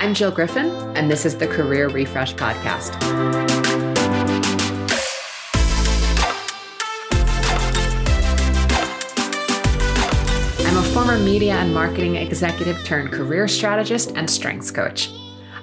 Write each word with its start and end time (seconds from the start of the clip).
I'm 0.00 0.14
Jill 0.14 0.30
Griffin, 0.30 0.70
and 0.96 1.10
this 1.10 1.26
is 1.26 1.36
the 1.36 1.48
Career 1.48 1.88
Refresh 1.88 2.32
Podcast. 2.34 2.94
I'm 10.64 10.76
a 10.76 10.82
former 10.94 11.18
media 11.18 11.54
and 11.54 11.74
marketing 11.74 12.14
executive 12.14 12.84
turned 12.84 13.10
career 13.10 13.48
strategist 13.48 14.12
and 14.14 14.30
strengths 14.30 14.70
coach. 14.70 15.10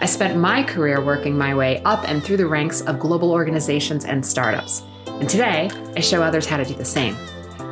I 0.02 0.06
spent 0.06 0.38
my 0.38 0.64
career 0.64 1.02
working 1.02 1.38
my 1.38 1.56
way 1.56 1.82
up 1.84 2.04
and 2.10 2.22
through 2.22 2.38
the 2.38 2.48
ranks 2.48 2.82
of 2.82 3.00
global 3.00 3.32
organizations 3.32 4.04
and 4.04 4.26
startups. 4.26 4.84
And 5.08 5.30
today, 5.30 5.72
I 5.96 6.02
show 6.02 6.22
others 6.22 6.46
how 6.46 6.58
to 6.58 6.66
do 6.66 6.74
the 6.74 6.84
same. 6.84 7.16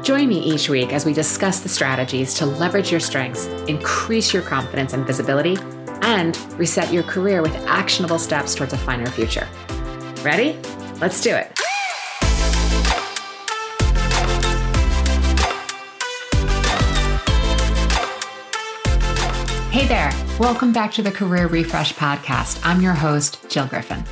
Join 0.01 0.29
me 0.29 0.39
each 0.39 0.69
week 0.69 0.93
as 0.93 1.05
we 1.05 1.11
discuss 1.11 1.59
the 1.59 1.69
strategies 1.69 2.33
to 2.35 2.45
leverage 2.45 2.89
your 2.89 3.01
strengths, 3.01 3.47
increase 3.67 4.33
your 4.33 4.43
confidence 4.43 4.93
and 4.93 5.05
visibility, 5.05 5.57
and 6.03 6.37
reset 6.59 6.93
your 6.93 7.03
career 7.03 7.41
with 7.41 7.55
actionable 7.65 8.19
steps 8.19 8.53
towards 8.53 8.73
a 8.73 8.77
finer 8.77 9.07
future. 9.07 9.47
Ready? 10.21 10.59
Let's 10.99 11.19
do 11.21 11.33
it. 11.33 11.51
Hey 19.71 19.87
there. 19.87 20.13
Welcome 20.39 20.71
back 20.71 20.91
to 20.93 21.01
the 21.01 21.11
Career 21.11 21.47
Refresh 21.47 21.95
Podcast. 21.95 22.59
I'm 22.63 22.81
your 22.81 22.93
host, 22.93 23.49
Jill 23.49 23.65
Griffin. 23.65 24.03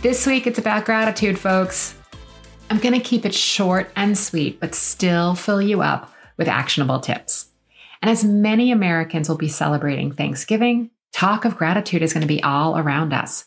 This 0.00 0.26
week 0.26 0.46
it's 0.46 0.58
about 0.58 0.84
gratitude, 0.84 1.38
folks. 1.38 1.96
I'm 2.70 2.78
going 2.78 2.94
to 2.94 3.00
keep 3.00 3.26
it 3.26 3.34
short 3.34 3.90
and 3.96 4.16
sweet, 4.16 4.60
but 4.60 4.74
still 4.74 5.34
fill 5.34 5.60
you 5.60 5.82
up 5.82 6.12
with 6.36 6.48
actionable 6.48 7.00
tips. 7.00 7.47
And 8.02 8.10
as 8.10 8.24
many 8.24 8.70
Americans 8.70 9.28
will 9.28 9.36
be 9.36 9.48
celebrating 9.48 10.12
Thanksgiving, 10.12 10.90
talk 11.12 11.44
of 11.44 11.56
gratitude 11.56 12.02
is 12.02 12.12
going 12.12 12.22
to 12.22 12.28
be 12.28 12.42
all 12.42 12.78
around 12.78 13.12
us. 13.12 13.46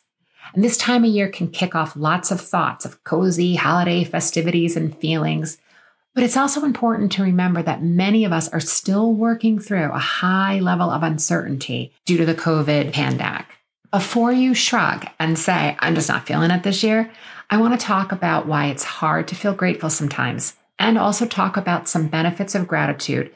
And 0.54 0.64
this 0.64 0.78
time 0.78 1.04
of 1.04 1.12
year 1.12 1.30
can 1.30 1.50
kick 1.50 1.76
off 1.76 1.96
lots 1.96 2.32
of 2.32 2.42
thoughts 2.42 2.84
of 2.84 3.04
cozy 3.04 3.56
holiday 3.56 4.04
festivities 4.04 4.76
and 4.76 4.98
feelings. 4.98 5.58
But 6.14 6.26
it's 6.26 6.36
also 6.36 6.66
important 6.66 7.14
to 7.14 7.24
remember 7.24 7.64
that 7.64 7.84
many 7.84 8.26
of 8.26 8.34
us 8.34 8.50
are 8.50 8.60
still 8.60 9.14
working 9.14 9.60
through 9.60 9.92
a 9.92 10.00
high 10.00 10.60
level 10.60 10.90
of 10.90 11.04
uncertainty 11.04 11.94
due 12.06 12.18
to 12.18 12.26
the 12.26 12.36
COVID 12.36 12.92
pandemic. 12.92 13.46
Before 13.92 14.32
you 14.32 14.54
shrug 14.54 15.06
and 15.20 15.38
say, 15.38 15.78
I'm 15.80 15.96
just 15.96 16.10
not 16.10 16.28
feeling 16.28 16.52
it 16.52 16.64
this 16.64 16.84
year, 16.84 17.10
I 17.50 17.58
want 17.58 17.80
to 17.80 17.86
talk 17.86 18.12
about 18.12 18.46
why 18.46 18.68
it's 18.68 18.84
hard 18.84 19.28
to 19.30 19.36
feel 19.36 19.54
grateful 19.54 19.90
sometimes 19.90 20.56
and 20.80 20.98
also 20.98 21.26
talk 21.26 21.58
about 21.58 21.88
some 21.88 22.08
benefits 22.08 22.56
of 22.56 22.68
gratitude 22.68 23.32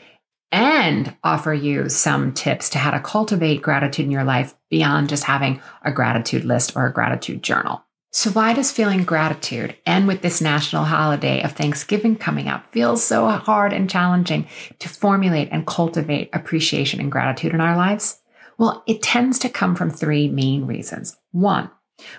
and 0.52 1.16
offer 1.24 1.54
you 1.54 1.90
some 1.90 2.34
tips 2.34 2.70
to 2.70 2.78
how 2.78 2.92
to 2.92 3.00
cultivate 3.00 3.62
gratitude 3.62 4.06
in 4.06 4.12
your 4.12 4.24
life 4.24 4.56
beyond 4.70 5.10
just 5.10 5.24
having 5.24 5.62
a 5.84 5.92
gratitude 5.92 6.46
list 6.46 6.76
or 6.76 6.86
a 6.86 6.94
gratitude 6.94 7.44
journal. 7.44 7.84
So, 8.12 8.30
why 8.30 8.54
does 8.54 8.72
feeling 8.72 9.04
gratitude 9.04 9.76
and 9.86 10.08
with 10.08 10.22
this 10.22 10.40
national 10.40 10.86
holiday 10.86 11.42
of 11.42 11.52
Thanksgiving 11.52 12.16
coming 12.16 12.48
up 12.48 12.72
feel 12.72 12.96
so 12.96 13.28
hard 13.28 13.74
and 13.74 13.90
challenging 13.90 14.48
to 14.80 14.88
formulate 14.88 15.50
and 15.52 15.68
cultivate 15.68 16.30
appreciation 16.32 17.02
and 17.02 17.12
gratitude 17.12 17.54
in 17.54 17.60
our 17.60 17.76
lives? 17.76 18.22
Well, 18.58 18.84
it 18.88 19.04
tends 19.04 19.38
to 19.40 19.50
come 19.50 19.76
from 19.76 19.90
three 19.90 20.30
main 20.30 20.66
reasons. 20.66 21.18
One, 21.34 21.70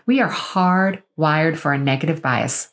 we 0.05 0.21
are 0.21 0.31
hardwired 0.31 1.57
for 1.57 1.73
a 1.73 1.79
negative 1.79 2.21
bias 2.21 2.71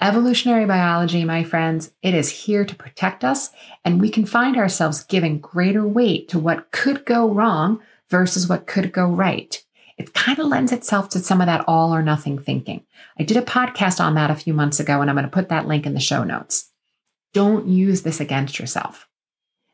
Evolutionary 0.00 0.66
biology, 0.66 1.24
my 1.24 1.44
friends, 1.44 1.92
it 2.02 2.14
is 2.14 2.30
here 2.30 2.64
to 2.64 2.74
protect 2.74 3.24
us, 3.24 3.50
and 3.84 4.00
we 4.00 4.08
can 4.08 4.24
find 4.24 4.56
ourselves 4.56 5.04
giving 5.04 5.38
greater 5.38 5.86
weight 5.86 6.28
to 6.28 6.38
what 6.38 6.70
could 6.70 7.04
go 7.04 7.28
wrong 7.28 7.80
versus 8.08 8.48
what 8.48 8.66
could 8.66 8.92
go 8.92 9.06
right. 9.06 9.62
It 9.98 10.14
kind 10.14 10.38
of 10.38 10.46
lends 10.46 10.72
itself 10.72 11.10
to 11.10 11.18
some 11.18 11.40
of 11.40 11.46
that 11.46 11.64
all 11.68 11.94
or 11.94 12.02
nothing 12.02 12.38
thinking. 12.38 12.84
I 13.18 13.22
did 13.22 13.36
a 13.36 13.42
podcast 13.42 14.00
on 14.00 14.14
that 14.14 14.30
a 14.30 14.34
few 14.34 14.54
months 14.54 14.80
ago, 14.80 15.00
and 15.00 15.10
I'm 15.10 15.16
going 15.16 15.24
to 15.26 15.30
put 15.30 15.50
that 15.50 15.68
link 15.68 15.84
in 15.84 15.92
the 15.92 16.00
show 16.00 16.24
notes. 16.24 16.70
Don't 17.34 17.68
use 17.68 18.02
this 18.02 18.20
against 18.20 18.58
yourself. 18.58 19.06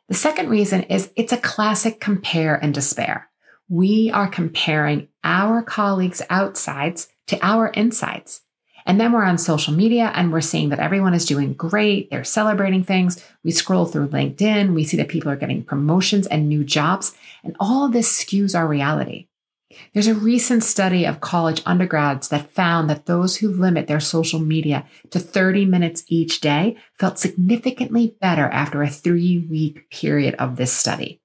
The 0.08 0.14
second 0.14 0.50
reason 0.50 0.82
is 0.84 1.10
it's 1.16 1.32
a 1.32 1.36
classic 1.36 2.00
compare 2.00 2.56
and 2.56 2.74
despair. 2.74 3.28
We 3.68 4.10
are 4.12 4.28
comparing 4.28 5.08
our 5.24 5.62
colleagues' 5.62 6.22
outsides 6.30 7.08
to 7.28 7.38
our 7.44 7.68
insides. 7.68 8.42
And 8.86 9.00
then 9.00 9.12
we're 9.12 9.24
on 9.24 9.36
social 9.36 9.74
media 9.74 10.12
and 10.14 10.32
we're 10.32 10.40
seeing 10.40 10.68
that 10.68 10.78
everyone 10.78 11.12
is 11.12 11.26
doing 11.26 11.52
great. 11.54 12.08
They're 12.08 12.24
celebrating 12.24 12.84
things. 12.84 13.22
We 13.42 13.50
scroll 13.50 13.86
through 13.86 14.08
LinkedIn. 14.08 14.74
We 14.74 14.84
see 14.84 14.96
that 14.96 15.08
people 15.08 15.30
are 15.30 15.36
getting 15.36 15.64
promotions 15.64 16.26
and 16.28 16.48
new 16.48 16.62
jobs. 16.62 17.14
And 17.42 17.56
all 17.58 17.84
of 17.84 17.92
this 17.92 18.24
skews 18.24 18.56
our 18.56 18.66
reality. 18.66 19.26
There's 19.92 20.06
a 20.06 20.14
recent 20.14 20.62
study 20.62 21.04
of 21.04 21.20
college 21.20 21.62
undergrads 21.66 22.28
that 22.28 22.50
found 22.50 22.88
that 22.88 23.06
those 23.06 23.36
who 23.36 23.48
limit 23.48 23.88
their 23.88 24.00
social 24.00 24.38
media 24.38 24.86
to 25.10 25.18
30 25.18 25.64
minutes 25.66 26.04
each 26.06 26.40
day 26.40 26.76
felt 26.98 27.18
significantly 27.18 28.16
better 28.20 28.46
after 28.46 28.82
a 28.82 28.88
three 28.88 29.38
week 29.38 29.90
period 29.90 30.34
of 30.36 30.56
this 30.56 30.72
study. 30.72 31.20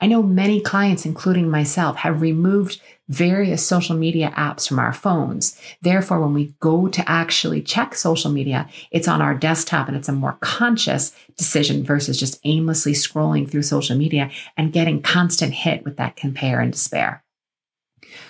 I 0.00 0.06
know 0.06 0.22
many 0.22 0.60
clients, 0.60 1.06
including 1.06 1.50
myself, 1.50 1.96
have 1.96 2.20
removed 2.20 2.80
various 3.12 3.64
social 3.66 3.94
media 3.94 4.32
apps 4.36 4.66
from 4.66 4.78
our 4.78 4.92
phones. 4.92 5.60
Therefore, 5.82 6.20
when 6.20 6.32
we 6.32 6.54
go 6.60 6.88
to 6.88 7.08
actually 7.08 7.60
check 7.60 7.94
social 7.94 8.30
media, 8.30 8.68
it's 8.90 9.06
on 9.06 9.20
our 9.20 9.34
desktop 9.34 9.86
and 9.86 9.96
it's 9.96 10.08
a 10.08 10.12
more 10.12 10.38
conscious 10.40 11.14
decision 11.36 11.84
versus 11.84 12.18
just 12.18 12.40
aimlessly 12.44 12.92
scrolling 12.92 13.48
through 13.48 13.62
social 13.62 13.96
media 13.96 14.30
and 14.56 14.72
getting 14.72 15.02
constant 15.02 15.52
hit 15.52 15.84
with 15.84 15.98
that 15.98 16.16
compare 16.16 16.60
and 16.60 16.72
despair. 16.72 17.22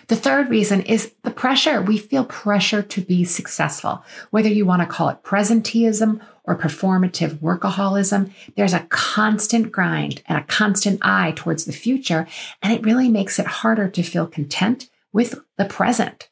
The 0.08 0.16
third 0.16 0.50
reason 0.50 0.82
is 0.82 1.14
the 1.22 1.30
pressure. 1.30 1.80
We 1.82 1.98
feel 1.98 2.24
pressure 2.24 2.82
to 2.82 3.00
be 3.00 3.24
successful, 3.24 4.04
whether 4.30 4.48
you 4.48 4.66
want 4.66 4.82
to 4.82 4.86
call 4.86 5.08
it 5.08 5.22
presenteeism 5.22 6.20
or 6.44 6.58
performative 6.58 7.38
workaholism. 7.38 8.32
There's 8.56 8.74
a 8.74 8.86
constant 8.88 9.70
grind 9.70 10.22
and 10.26 10.38
a 10.38 10.44
constant 10.44 11.00
eye 11.02 11.32
towards 11.36 11.64
the 11.64 11.72
future, 11.72 12.26
and 12.62 12.72
it 12.72 12.84
really 12.84 13.08
makes 13.08 13.38
it 13.38 13.46
harder 13.46 13.88
to 13.88 14.02
feel 14.02 14.26
content 14.26 14.90
with 15.12 15.40
the 15.56 15.64
present. 15.64 16.28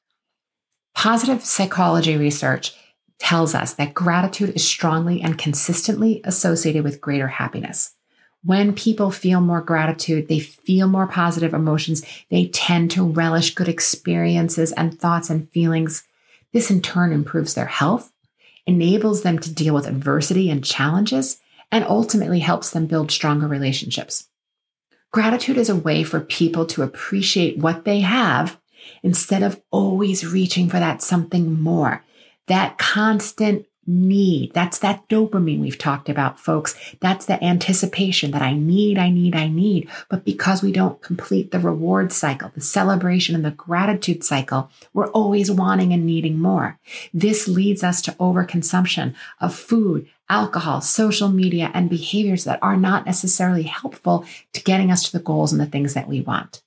Positive 0.95 1.45
psychology 1.45 2.17
research 2.17 2.75
tells 3.19 3.55
us 3.55 3.75
that 3.75 3.95
gratitude 3.95 4.51
is 4.57 4.67
strongly 4.67 5.21
and 5.21 5.39
consistently 5.39 6.21
associated 6.25 6.83
with 6.83 7.01
greater 7.01 7.29
happiness. 7.29 7.95
When 8.43 8.75
people 8.75 9.11
feel 9.11 9.41
more 9.41 9.61
gratitude, 9.61 10.29
they 10.29 10.41
feel 10.41 10.89
more 10.89 11.07
positive 11.07 11.53
emotions. 11.53 12.03
They 12.31 12.47
tend 12.47 12.91
to 12.93 13.05
relish 13.05 13.55
good 13.55 13.69
experiences 13.69 14.73
and 14.73 14.99
thoughts 14.99 15.29
and 15.29 15.51
feelings. 15.51 16.05
This 16.53 16.71
in 16.71 16.81
turn 16.81 17.13
improves 17.13 17.55
their 17.55 17.67
health, 17.67 18.13
enables 18.67 19.23
them 19.23 19.39
to 19.41 19.53
deal 19.53 19.75
with 19.75 19.87
adversity 19.87 20.51
and 20.51 20.65
challenges, 20.65 21.39
and 21.71 21.85
ultimately 21.85 22.41
helps 22.41 22.71
them 22.71 22.87
build 22.87 23.11
stronger 23.11 23.47
relationships. 23.47 24.29
Gratitude 25.13 25.59
is 25.59 25.69
a 25.69 25.77
way 25.77 26.03
for 26.03 26.21
people 26.21 26.65
to 26.67 26.83
appreciate 26.83 27.59
what 27.59 27.85
they 27.85 28.01
have 28.01 28.59
instead 29.03 29.43
of 29.43 29.61
always 29.71 30.27
reaching 30.27 30.69
for 30.69 30.79
that 30.79 31.03
something 31.03 31.61
more. 31.61 32.05
That 32.47 32.79
constant 32.79 33.67
need. 33.87 34.53
That's 34.55 34.79
that 34.79 35.09
dopamine 35.09 35.61
we've 35.61 35.79
talked 35.79 36.09
about, 36.09 36.39
folks. 36.39 36.75
That's 37.01 37.27
the 37.27 37.43
anticipation 37.43 38.31
that 38.33 38.43
I 38.43 38.55
need, 38.55 38.99
I 38.99 39.11
need, 39.11 39.35
I 39.35 39.49
need. 39.49 39.89
But 40.09 40.25
because 40.25 40.63
we 40.63 40.73
don't 40.73 41.03
complete 41.03 41.51
the 41.51 41.59
reward 41.59 42.13
cycle, 42.13 42.51
the 42.55 42.61
celebration 42.61 43.35
and 43.35 43.45
the 43.45 43.51
gratitude 43.51 44.23
cycle, 44.23 44.71
we're 44.93 45.11
always 45.11 45.51
wanting 45.51 45.93
and 45.93 46.07
needing 46.07 46.39
more. 46.39 46.79
This 47.13 47.49
leads 47.49 47.83
us 47.83 48.03
to 48.03 48.13
overconsumption 48.13 49.15
of 49.41 49.55
food, 49.55 50.09
alcohol, 50.29 50.81
social 50.81 51.29
media, 51.29 51.71
and 51.75 51.91
behaviors 51.91 52.45
that 52.45 52.61
are 52.63 52.77
not 52.77 53.07
necessarily 53.07 53.65
helpful 53.65 54.25
to 54.53 54.63
getting 54.63 54.91
us 54.91 55.05
to 55.05 55.13
the 55.13 55.25
goals 55.25 55.53
and 55.53 55.61
the 55.61 55.67
things 55.67 55.95
that 55.95 56.09
we 56.09 56.21
want. 56.21 56.63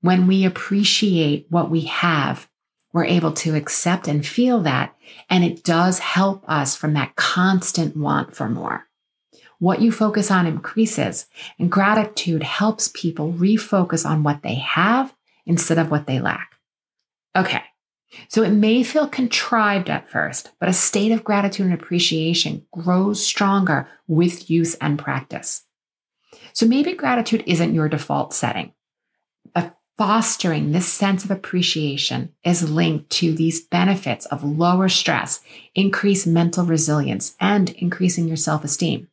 When 0.00 0.26
we 0.26 0.44
appreciate 0.44 1.46
what 1.48 1.70
we 1.70 1.82
have, 1.82 2.48
we're 2.92 3.04
able 3.04 3.32
to 3.32 3.54
accept 3.54 4.08
and 4.08 4.26
feel 4.26 4.60
that. 4.60 4.94
And 5.30 5.44
it 5.44 5.64
does 5.64 5.98
help 5.98 6.44
us 6.48 6.76
from 6.76 6.94
that 6.94 7.16
constant 7.16 7.96
want 7.96 8.34
for 8.34 8.48
more. 8.48 8.86
What 9.58 9.80
you 9.80 9.92
focus 9.92 10.30
on 10.30 10.46
increases, 10.46 11.26
and 11.58 11.70
gratitude 11.70 12.42
helps 12.42 12.90
people 12.94 13.32
refocus 13.32 14.04
on 14.04 14.24
what 14.24 14.42
they 14.42 14.56
have 14.56 15.14
instead 15.46 15.78
of 15.78 15.90
what 15.90 16.06
they 16.06 16.18
lack. 16.18 16.56
Okay, 17.36 17.62
so 18.28 18.42
it 18.42 18.50
may 18.50 18.82
feel 18.82 19.08
contrived 19.08 19.88
at 19.88 20.08
first, 20.08 20.50
but 20.58 20.68
a 20.68 20.72
state 20.72 21.12
of 21.12 21.24
gratitude 21.24 21.66
and 21.66 21.74
appreciation 21.74 22.66
grows 22.72 23.24
stronger 23.24 23.88
with 24.06 24.50
use 24.50 24.74
and 24.76 24.98
practice. 24.98 25.62
So 26.52 26.66
maybe 26.66 26.92
gratitude 26.94 27.44
isn't 27.46 27.74
your 27.74 27.88
default 27.88 28.34
setting. 28.34 28.72
Fostering 30.04 30.72
this 30.72 30.92
sense 30.92 31.24
of 31.24 31.30
appreciation 31.30 32.34
is 32.42 32.68
linked 32.68 33.08
to 33.08 33.32
these 33.32 33.60
benefits 33.60 34.26
of 34.26 34.42
lower 34.42 34.88
stress, 34.88 35.40
increased 35.76 36.26
mental 36.26 36.64
resilience, 36.64 37.36
and 37.38 37.70
increasing 37.70 38.26
your 38.26 38.36
self 38.36 38.64
esteem. 38.64 39.06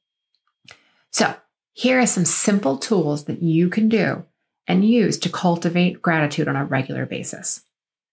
So, 1.12 1.36
here 1.74 2.00
are 2.00 2.08
some 2.08 2.26
simple 2.26 2.76
tools 2.76 3.26
that 3.26 3.44
you 3.44 3.70
can 3.70 3.88
do 3.88 4.26
and 4.66 4.84
use 4.84 5.20
to 5.20 5.30
cultivate 5.30 6.02
gratitude 6.02 6.48
on 6.48 6.56
a 6.56 6.66
regular 6.66 7.06
basis. 7.06 7.62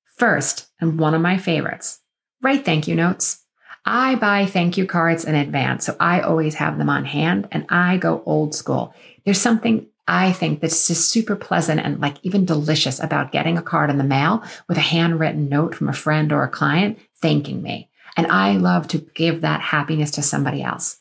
First, 0.05 0.67
and 0.79 1.01
one 1.01 1.15
of 1.15 1.23
my 1.23 1.39
favorites, 1.39 2.01
write 2.43 2.67
thank 2.67 2.87
you 2.87 2.95
notes. 2.95 3.43
I 3.87 4.17
buy 4.17 4.45
thank 4.45 4.77
you 4.77 4.85
cards 4.85 5.25
in 5.25 5.35
advance, 5.35 5.87
so 5.87 5.97
I 5.99 6.21
always 6.21 6.57
have 6.57 6.77
them 6.77 6.91
on 6.91 7.07
hand 7.07 7.49
and 7.53 7.65
I 7.71 7.97
go 7.97 8.23
old 8.27 8.55
school. 8.55 8.95
There's 9.25 9.41
something 9.41 9.87
I 10.09 10.33
think 10.33 10.61
that's 10.61 10.87
just 10.87 11.11
super 11.11 11.35
pleasant 11.35 11.81
and 11.81 12.01
like 12.01 12.19
even 12.23 12.45
delicious 12.45 13.03
about 13.03 13.33
getting 13.33 13.59
a 13.59 13.63
card 13.63 13.91
in 13.91 13.99
the 13.99 14.05
mail 14.05 14.43
with 14.69 14.77
a 14.77 14.83
handwritten 14.83 15.49
note 15.49 15.75
from 15.75 15.89
a 15.89 15.95
friend 15.95 16.33
or 16.33 16.45
a 16.45 16.49
client 16.49 16.99
thanking 17.21 17.63
me. 17.63 17.91
And 18.17 18.27
I 18.29 18.53
love 18.53 18.89
to 18.89 18.99
give 18.99 19.41
that 19.41 19.61
happiness 19.61 20.13
to 20.13 20.23
somebody 20.23 20.63
else. 20.63 20.99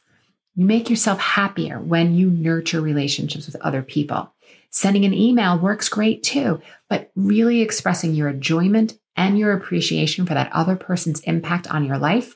You 0.55 0.65
make 0.65 0.89
yourself 0.89 1.19
happier 1.19 1.79
when 1.79 2.15
you 2.15 2.29
nurture 2.29 2.81
relationships 2.81 3.45
with 3.45 3.55
other 3.57 3.81
people. 3.81 4.33
Sending 4.69 5.05
an 5.05 5.13
email 5.13 5.57
works 5.57 5.87
great 5.87 6.23
too, 6.23 6.61
but 6.89 7.11
really 7.15 7.61
expressing 7.61 8.13
your 8.13 8.27
enjoyment 8.27 8.97
and 9.15 9.37
your 9.37 9.53
appreciation 9.53 10.25
for 10.25 10.33
that 10.33 10.51
other 10.51 10.75
person's 10.75 11.21
impact 11.21 11.67
on 11.67 11.85
your 11.85 11.97
life 11.97 12.35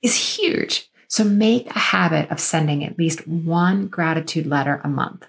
is 0.00 0.36
huge. 0.36 0.90
So 1.08 1.24
make 1.24 1.68
a 1.68 1.78
habit 1.78 2.30
of 2.30 2.40
sending 2.40 2.84
at 2.84 2.98
least 2.98 3.26
one 3.28 3.88
gratitude 3.88 4.46
letter 4.46 4.80
a 4.82 4.88
month. 4.88 5.26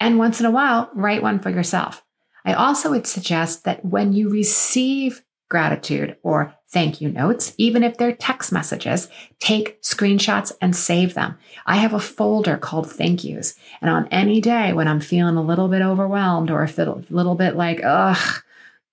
And 0.00 0.18
once 0.18 0.40
in 0.40 0.46
a 0.46 0.50
while, 0.50 0.90
write 0.94 1.22
one 1.22 1.40
for 1.40 1.50
yourself. 1.50 2.04
I 2.44 2.54
also 2.54 2.90
would 2.90 3.06
suggest 3.06 3.64
that 3.64 3.84
when 3.84 4.12
you 4.12 4.28
receive 4.28 5.22
gratitude 5.48 6.16
or 6.22 6.54
thank 6.68 7.00
you 7.00 7.08
notes, 7.08 7.54
even 7.56 7.82
if 7.82 7.96
they're 7.96 8.14
text 8.14 8.52
messages, 8.52 9.08
take 9.40 9.80
screenshots 9.82 10.52
and 10.60 10.76
save 10.76 11.14
them. 11.14 11.38
I 11.66 11.76
have 11.76 11.94
a 11.94 12.00
folder 12.00 12.56
called 12.56 12.90
thank 12.90 13.24
yous. 13.24 13.54
And 13.80 13.90
on 13.90 14.08
any 14.08 14.40
day 14.40 14.72
when 14.72 14.88
I'm 14.88 15.00
feeling 15.00 15.36
a 15.36 15.42
little 15.42 15.68
bit 15.68 15.82
overwhelmed 15.82 16.50
or 16.50 16.62
a 16.62 17.02
little 17.10 17.34
bit 17.34 17.56
like, 17.56 17.80
ugh, 17.82 18.42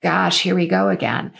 gosh, 0.02 0.42
here 0.42 0.56
we 0.56 0.68
go 0.68 0.90
again. 0.90 1.34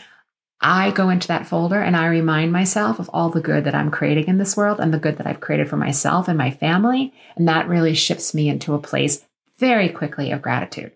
I 0.60 0.90
go 0.90 1.10
into 1.10 1.28
that 1.28 1.46
folder 1.46 1.80
and 1.80 1.96
I 1.96 2.06
remind 2.06 2.50
myself 2.50 2.98
of 2.98 3.10
all 3.12 3.28
the 3.28 3.42
good 3.42 3.64
that 3.64 3.74
I'm 3.74 3.90
creating 3.90 4.26
in 4.26 4.38
this 4.38 4.56
world 4.56 4.80
and 4.80 4.92
the 4.92 4.98
good 4.98 5.18
that 5.18 5.26
I've 5.26 5.40
created 5.40 5.68
for 5.68 5.76
myself 5.76 6.28
and 6.28 6.38
my 6.38 6.50
family. 6.50 7.12
And 7.36 7.46
that 7.46 7.68
really 7.68 7.94
shifts 7.94 8.32
me 8.32 8.48
into 8.48 8.74
a 8.74 8.78
place 8.78 9.24
very 9.58 9.88
quickly 9.88 10.30
of 10.30 10.42
gratitude. 10.42 10.92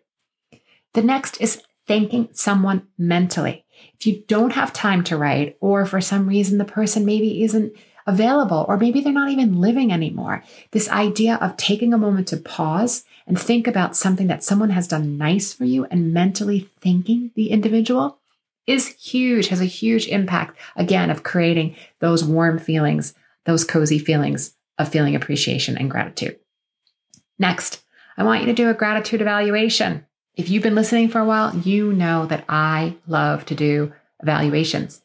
The 0.94 1.02
next 1.02 1.40
is 1.40 1.62
thanking 1.86 2.28
someone 2.32 2.86
mentally. 2.98 3.64
If 3.98 4.06
you 4.06 4.22
don't 4.28 4.52
have 4.52 4.72
time 4.72 5.02
to 5.04 5.16
write, 5.16 5.56
or 5.60 5.86
for 5.86 6.00
some 6.00 6.28
reason 6.28 6.58
the 6.58 6.64
person 6.64 7.04
maybe 7.04 7.42
isn't 7.42 7.72
available, 8.06 8.64
or 8.68 8.76
maybe 8.76 9.00
they're 9.00 9.12
not 9.12 9.30
even 9.30 9.60
living 9.60 9.92
anymore, 9.92 10.44
this 10.72 10.88
idea 10.88 11.36
of 11.36 11.56
taking 11.56 11.92
a 11.92 11.98
moment 11.98 12.28
to 12.28 12.36
pause 12.36 13.04
and 13.26 13.38
think 13.40 13.66
about 13.66 13.96
something 13.96 14.26
that 14.26 14.42
someone 14.42 14.70
has 14.70 14.88
done 14.88 15.16
nice 15.16 15.52
for 15.52 15.64
you 15.64 15.84
and 15.86 16.12
mentally 16.12 16.68
thanking 16.80 17.30
the 17.34 17.50
individual 17.50 18.18
is 18.66 18.88
huge, 18.96 19.48
has 19.48 19.60
a 19.60 19.66
huge 19.66 20.06
impact, 20.08 20.56
again, 20.76 21.10
of 21.10 21.22
creating 21.22 21.74
those 21.98 22.24
warm 22.24 22.58
feelings, 22.58 23.14
those 23.44 23.64
cozy 23.64 23.98
feelings 23.98 24.54
of 24.78 24.88
feeling 24.88 25.14
appreciation 25.14 25.76
and 25.76 25.90
gratitude. 25.90 26.38
Next, 27.38 27.82
I 28.20 28.22
want 28.22 28.40
you 28.42 28.46
to 28.48 28.52
do 28.52 28.68
a 28.68 28.74
gratitude 28.74 29.22
evaluation. 29.22 30.04
If 30.36 30.50
you've 30.50 30.62
been 30.62 30.74
listening 30.74 31.08
for 31.08 31.20
a 31.20 31.24
while, 31.24 31.56
you 31.56 31.90
know 31.94 32.26
that 32.26 32.44
I 32.50 32.98
love 33.06 33.46
to 33.46 33.54
do 33.54 33.94
evaluations. 34.22 35.00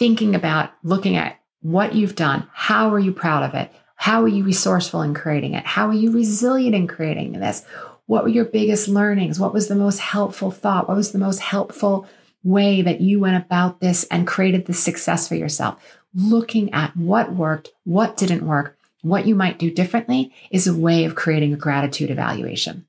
Thinking 0.00 0.34
about 0.34 0.72
looking 0.82 1.16
at 1.16 1.38
what 1.60 1.94
you've 1.94 2.16
done, 2.16 2.48
how 2.52 2.92
are 2.92 2.98
you 2.98 3.12
proud 3.12 3.44
of 3.44 3.54
it? 3.54 3.72
How 3.94 4.24
are 4.24 4.28
you 4.28 4.42
resourceful 4.42 5.02
in 5.02 5.14
creating 5.14 5.54
it? 5.54 5.64
How 5.64 5.86
are 5.86 5.94
you 5.94 6.10
resilient 6.10 6.74
in 6.74 6.88
creating 6.88 7.34
this? 7.34 7.64
What 8.06 8.24
were 8.24 8.28
your 8.28 8.44
biggest 8.44 8.88
learnings? 8.88 9.38
What 9.38 9.54
was 9.54 9.68
the 9.68 9.76
most 9.76 10.00
helpful 10.00 10.50
thought? 10.50 10.88
What 10.88 10.96
was 10.96 11.12
the 11.12 11.18
most 11.18 11.38
helpful 11.38 12.08
way 12.42 12.82
that 12.82 13.00
you 13.00 13.20
went 13.20 13.40
about 13.40 13.78
this 13.78 14.02
and 14.10 14.26
created 14.26 14.66
this 14.66 14.82
success 14.82 15.28
for 15.28 15.36
yourself? 15.36 15.80
Looking 16.12 16.74
at 16.74 16.96
what 16.96 17.32
worked, 17.32 17.68
what 17.84 18.16
didn't 18.16 18.44
work, 18.44 18.76
what 19.02 19.26
you 19.26 19.34
might 19.34 19.58
do 19.58 19.70
differently 19.70 20.32
is 20.50 20.66
a 20.66 20.76
way 20.76 21.04
of 21.04 21.14
creating 21.14 21.52
a 21.52 21.56
gratitude 21.56 22.10
evaluation. 22.10 22.86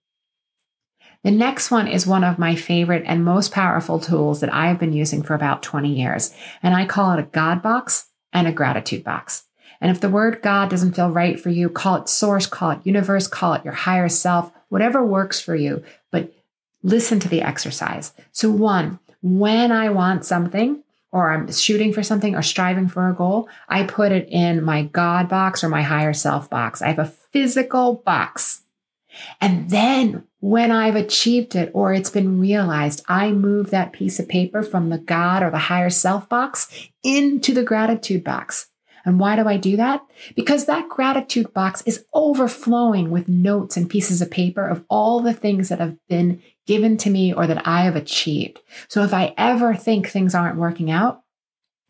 The 1.24 1.32
next 1.32 1.70
one 1.70 1.88
is 1.88 2.08
one 2.08 2.24
of 2.24 2.40
my 2.40 2.56
favorite 2.56 3.04
and 3.06 3.24
most 3.24 3.52
powerful 3.52 4.00
tools 4.00 4.40
that 4.40 4.54
I 4.54 4.68
have 4.68 4.80
been 4.80 4.94
using 4.94 5.22
for 5.22 5.36
about 5.36 5.62
20 5.62 5.94
years, 5.94 6.34
and 6.64 6.74
I 6.74 6.86
call 6.86 7.12
it 7.12 7.20
a 7.20 7.24
God 7.24 7.62
box 7.62 8.08
and 8.34 8.48
a 8.48 8.52
gratitude 8.52 9.04
box. 9.04 9.46
And 9.80 9.92
if 9.92 10.00
the 10.00 10.10
word 10.10 10.42
God 10.42 10.70
doesn't 10.70 10.96
feel 10.96 11.10
right 11.10 11.40
for 11.40 11.50
you, 11.50 11.70
call 11.70 11.96
it 11.96 12.10
source, 12.10 12.46
call 12.46 12.72
it 12.72 12.86
universe, 12.86 13.28
call 13.28 13.54
it 13.54 13.64
your 13.64 13.74
higher 13.74 14.10
self, 14.10 14.52
whatever 14.70 15.06
works 15.06 15.40
for 15.40 15.56
you, 15.56 15.84
but 16.12 16.34
listen 16.84 17.20
to 17.20 17.30
the 17.30 17.42
exercise. 17.42 18.14
So, 18.32 18.50
one, 18.50 19.00
when 19.22 19.72
I 19.72 19.90
want 19.90 20.26
something, 20.26 20.84
or 21.12 21.32
I'm 21.32 21.52
shooting 21.52 21.94
for 21.94 22.04
something 22.04 22.36
or 22.36 22.42
striving 22.42 22.88
for 22.88 23.10
a 23.10 23.14
goal, 23.14 23.50
I 23.68 23.84
put 23.84 24.12
it 24.12 24.28
in 24.30 24.64
my 24.64 24.84
God 24.84 25.28
box 25.28 25.64
or 25.64 25.70
my 25.70 25.82
higher 25.82 26.14
self 26.14 26.50
box. 26.50 26.82
I 26.82 26.88
have 26.88 27.00
a 27.00 27.06
physical 27.06 27.96
box. 28.06 28.64
And 29.42 29.70
then 29.70 30.24
when 30.40 30.72
I've 30.72 30.96
achieved 30.96 31.56
it 31.56 31.70
or 31.74 31.94
it's 31.94 32.10
been 32.10 32.40
realized, 32.40 33.04
I 33.08 33.32
move 33.32 33.70
that 33.70 33.92
piece 33.92 34.20
of 34.20 34.30
paper 34.30 34.64
from 34.64 34.90
the 34.90 34.98
God 34.98 35.44
or 35.44 35.52
the 35.52 35.58
higher 35.58 35.90
self 35.90 36.30
box 36.30 36.90
into 37.04 37.54
the 37.54 37.64
gratitude 37.64 38.24
box. 38.24 38.71
And 39.06 39.20
why 39.20 39.36
do 39.36 39.48
I 39.48 39.58
do 39.58 39.78
that? 39.78 40.02
Because 40.36 40.66
that 40.66 40.90
gratitude 40.90 41.54
box 41.54 41.82
is 41.86 42.06
overflowing 42.14 43.12
with 43.12 43.28
notes 43.28 43.78
and 43.78 43.90
pieces 43.90 44.22
of 44.22 44.32
paper 44.32 44.68
of 44.68 44.84
all 44.90 45.22
the 45.22 45.34
things 45.34 45.70
that 45.70 45.80
have 45.80 45.98
been 46.08 46.42
given 46.68 46.98
to 46.98 47.10
me 47.10 47.34
or 47.34 47.48
that 47.48 47.68
I 47.68 47.82
have 47.84 47.96
achieved. 47.96 48.60
So 48.88 49.04
if 49.04 49.14
I 49.14 49.34
ever 49.38 49.76
think 49.76 50.08
things 50.08 50.36
aren't 50.36 50.58
working 50.58 50.92
out, 50.92 51.22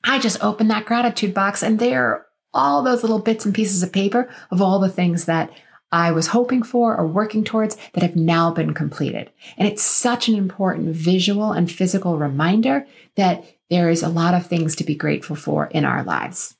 I 0.03 0.19
just 0.19 0.43
open 0.43 0.69
that 0.69 0.85
gratitude 0.85 1.33
box 1.33 1.61
and 1.61 1.79
there 1.79 2.05
are 2.05 2.25
all 2.53 2.83
those 2.83 3.03
little 3.03 3.19
bits 3.19 3.45
and 3.45 3.53
pieces 3.53 3.83
of 3.83 3.91
paper 3.91 4.29
of 4.49 4.61
all 4.61 4.79
the 4.79 4.89
things 4.89 5.25
that 5.25 5.51
I 5.91 6.11
was 6.11 6.27
hoping 6.27 6.63
for 6.63 6.95
or 6.95 7.05
working 7.05 7.43
towards 7.43 7.77
that 7.93 8.03
have 8.03 8.15
now 8.15 8.51
been 8.51 8.73
completed. 8.73 9.29
And 9.57 9.67
it's 9.67 9.83
such 9.83 10.29
an 10.29 10.35
important 10.35 10.95
visual 10.95 11.51
and 11.51 11.69
physical 11.69 12.17
reminder 12.17 12.85
that 13.15 13.43
there 13.69 13.89
is 13.89 14.01
a 14.01 14.09
lot 14.09 14.33
of 14.33 14.45
things 14.45 14.75
to 14.77 14.83
be 14.83 14.95
grateful 14.95 15.35
for 15.35 15.67
in 15.67 15.83
our 15.85 16.03
lives. 16.03 16.55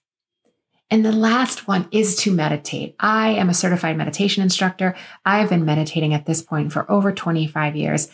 And 0.92 1.06
the 1.06 1.14
last 1.14 1.70
one 1.70 1.88
is 1.92 2.18
to 2.18 2.34
meditate. 2.34 2.96
I 3.00 3.30
am 3.30 3.50
a 3.50 3.54
certified 3.54 3.98
meditation 3.98 4.44
instructor. 4.44 4.94
I've 5.26 5.50
been 5.50 5.64
meditating 5.64 6.14
at 6.14 6.26
this 6.26 6.42
point 6.42 6.74
for 6.74 6.90
over 6.92 7.14
25 7.14 7.78
years. 7.78 8.10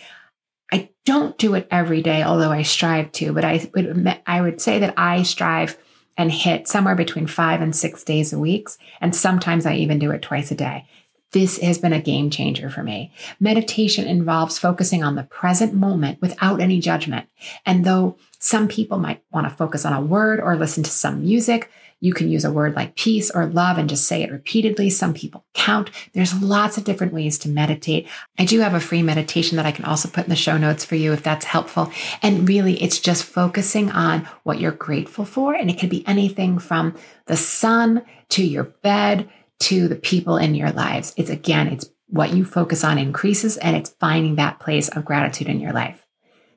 I 0.72 0.90
don't 1.04 1.38
do 1.40 1.56
it 1.56 1.68
every 1.72 2.04
day, 2.04 2.22
although 2.22 2.52
I 2.52 2.62
strive 2.62 3.12
to, 3.14 3.34
but 3.34 3.44
I 3.44 3.68
would, 3.74 4.22
I 4.28 4.42
would 4.42 4.62
say 4.62 4.78
that 4.80 4.94
I 4.96 5.24
strive 5.24 5.76
and 6.18 6.32
hit 6.32 6.68
somewhere 6.68 6.96
between 6.96 7.26
five 7.26 7.62
and 7.62 7.76
six 7.76 8.04
days 8.04 8.32
a 8.32 8.40
week. 8.40 8.70
And 9.02 9.16
sometimes 9.16 9.66
I 9.66 9.76
even 9.76 9.98
do 9.98 10.12
it 10.12 10.22
twice 10.22 10.52
a 10.52 10.56
day. 10.56 10.86
This 11.32 11.60
has 11.60 11.78
been 11.78 11.94
a 11.94 12.02
game 12.02 12.30
changer 12.30 12.70
for 12.70 12.84
me. 12.84 13.12
Meditation 13.40 14.08
involves 14.08 14.58
focusing 14.58 15.04
on 15.04 15.16
the 15.16 15.24
present 15.24 15.74
moment 15.74 16.22
without 16.22 16.62
any 16.62 16.80
judgment. 16.80 17.28
And 17.66 17.86
though 17.86 18.18
some 18.40 18.68
people 18.68 18.98
might 18.98 19.24
want 19.32 19.48
to 19.48 19.56
focus 19.56 19.86
on 19.86 19.94
a 19.94 20.02
word 20.02 20.40
or 20.40 20.56
listen 20.56 20.84
to 20.84 20.90
some 20.90 21.22
music, 21.22 21.70
you 22.00 22.14
can 22.14 22.30
use 22.30 22.46
a 22.46 22.52
word 22.52 22.76
like 22.76 22.96
peace 22.96 23.32
or 23.32 23.48
love 23.48 23.78
and 23.78 23.90
just 23.90 24.06
say 24.06 24.22
it 24.22 24.32
repeatedly. 24.32 24.90
Some 24.90 25.14
people 25.14 25.44
count. 25.54 25.90
There's 26.14 26.40
lots 26.42 26.78
of 26.78 26.84
different 26.84 27.14
ways 27.14 27.40
to 27.40 27.50
meditate. 27.50 28.08
I 28.38 28.46
do 28.46 28.60
have 28.60 28.76
a 28.76 28.80
free 28.80 29.02
meditation 29.02 29.58
that 29.58 29.66
I 29.66 29.72
can 29.72 29.86
also 29.86 30.08
put 30.08 30.26
in 30.26 30.30
the 30.30 30.36
show 30.36 30.58
notes 30.58 30.86
for 30.86 30.96
you 30.96 31.12
if 31.12 31.24
that's 31.24 31.46
helpful. 31.46 31.92
And 32.22 32.48
really, 32.48 32.82
it's 32.82 33.00
just 33.00 33.24
focusing 33.24 33.90
on 33.92 34.30
what 34.44 34.60
you're 34.60 34.72
grateful 34.72 35.26
for. 35.26 35.56
And 35.56 35.72
it 35.72 35.80
could 35.80 35.90
be 35.90 36.08
anything 36.08 36.60
from 36.60 36.96
the 37.26 37.38
sun 37.38 38.04
to 38.30 38.46
your 38.46 38.66
bed 38.66 39.28
to 39.60 39.88
the 39.88 39.96
people 39.96 40.38
in 40.38 40.56
your 40.56 40.72
lives. 40.72 41.14
It's 41.18 41.30
again, 41.30 41.68
it's 41.68 41.90
what 42.08 42.34
you 42.34 42.46
focus 42.46 42.84
on 42.84 42.98
increases 42.98 43.58
and 43.58 43.76
it's 43.76 43.90
finding 44.00 44.36
that 44.36 44.60
place 44.60 44.90
of 44.90 45.06
gratitude 45.06 45.48
in 45.48 45.60
your 45.60 45.74
life. 45.74 46.06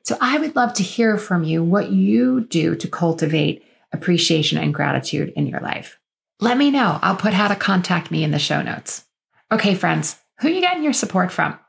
So 0.03 0.17
I 0.19 0.39
would 0.39 0.55
love 0.55 0.73
to 0.75 0.83
hear 0.83 1.17
from 1.17 1.43
you 1.43 1.63
what 1.63 1.91
you 1.91 2.41
do 2.41 2.75
to 2.75 2.87
cultivate 2.87 3.63
appreciation 3.91 4.57
and 4.57 4.73
gratitude 4.73 5.33
in 5.35 5.47
your 5.47 5.59
life. 5.59 5.99
Let 6.39 6.57
me 6.57 6.71
know. 6.71 6.97
I'll 7.01 7.15
put 7.15 7.33
how 7.33 7.47
to 7.49 7.55
contact 7.55 8.09
me 8.09 8.23
in 8.23 8.31
the 8.31 8.39
show 8.39 8.61
notes. 8.61 9.05
Okay, 9.51 9.75
friends, 9.75 10.17
who 10.39 10.47
are 10.47 10.51
you 10.51 10.61
getting 10.61 10.83
your 10.83 10.93
support 10.93 11.31
from? 11.31 11.59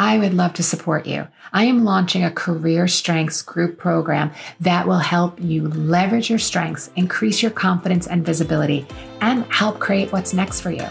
I 0.00 0.16
would 0.16 0.32
love 0.32 0.54
to 0.54 0.62
support 0.62 1.06
you. 1.06 1.28
I 1.52 1.66
am 1.66 1.84
launching 1.84 2.24
a 2.24 2.30
career 2.30 2.88
strengths 2.88 3.42
group 3.42 3.76
program 3.76 4.30
that 4.60 4.86
will 4.86 4.98
help 4.98 5.38
you 5.38 5.68
leverage 5.68 6.30
your 6.30 6.38
strengths, 6.38 6.90
increase 6.96 7.42
your 7.42 7.50
confidence 7.50 8.06
and 8.06 8.24
visibility, 8.24 8.86
and 9.20 9.44
help 9.52 9.78
create 9.78 10.10
what's 10.10 10.32
next 10.32 10.62
for 10.62 10.70
you. 10.70 10.86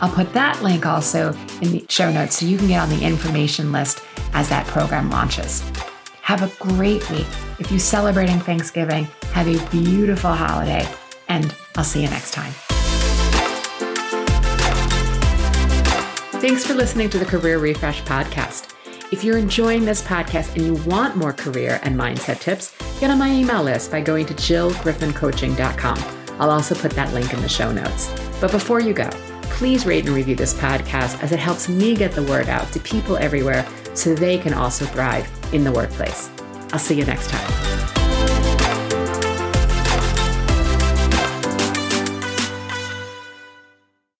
I'll 0.00 0.10
put 0.10 0.32
that 0.32 0.62
link 0.62 0.86
also 0.86 1.34
in 1.60 1.72
the 1.72 1.84
show 1.90 2.10
notes 2.10 2.38
so 2.38 2.46
you 2.46 2.56
can 2.56 2.68
get 2.68 2.80
on 2.80 2.88
the 2.88 3.04
information 3.04 3.70
list 3.70 4.00
as 4.32 4.48
that 4.48 4.66
program 4.66 5.10
launches. 5.10 5.60
Have 6.22 6.40
a 6.40 6.56
great 6.58 7.08
week. 7.10 7.26
If 7.58 7.70
you're 7.70 7.78
celebrating 7.78 8.40
Thanksgiving, 8.40 9.04
have 9.34 9.46
a 9.46 9.62
beautiful 9.68 10.32
holiday, 10.32 10.88
and 11.28 11.54
I'll 11.76 11.84
see 11.84 12.02
you 12.02 12.08
next 12.08 12.30
time. 12.30 12.54
Thanks 16.44 16.62
for 16.62 16.74
listening 16.74 17.08
to 17.08 17.18
the 17.18 17.24
Career 17.24 17.58
Refresh 17.58 18.02
podcast. 18.02 18.74
If 19.10 19.24
you're 19.24 19.38
enjoying 19.38 19.86
this 19.86 20.02
podcast 20.02 20.54
and 20.54 20.66
you 20.66 20.74
want 20.84 21.16
more 21.16 21.32
career 21.32 21.80
and 21.84 21.98
mindset 21.98 22.38
tips, 22.38 22.76
get 23.00 23.10
on 23.10 23.18
my 23.18 23.30
email 23.30 23.62
list 23.62 23.90
by 23.90 24.02
going 24.02 24.26
to 24.26 24.34
jillgriffincoaching.com. 24.34 26.36
I'll 26.38 26.50
also 26.50 26.74
put 26.74 26.90
that 26.90 27.14
link 27.14 27.32
in 27.32 27.40
the 27.40 27.48
show 27.48 27.72
notes. 27.72 28.12
But 28.42 28.50
before 28.50 28.82
you 28.82 28.92
go, 28.92 29.08
please 29.44 29.86
rate 29.86 30.04
and 30.04 30.14
review 30.14 30.36
this 30.36 30.52
podcast 30.52 31.22
as 31.22 31.32
it 31.32 31.38
helps 31.38 31.70
me 31.70 31.96
get 31.96 32.12
the 32.12 32.24
word 32.24 32.50
out 32.50 32.70
to 32.74 32.80
people 32.80 33.16
everywhere 33.16 33.66
so 33.94 34.14
they 34.14 34.36
can 34.36 34.52
also 34.52 34.84
thrive 34.84 35.26
in 35.54 35.64
the 35.64 35.72
workplace. 35.72 36.28
I'll 36.74 36.78
see 36.78 36.94
you 36.94 37.06
next 37.06 37.30
time. 37.30 37.73